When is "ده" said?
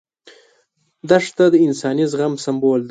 2.79-2.79